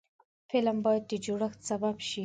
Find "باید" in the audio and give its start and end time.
0.85-1.03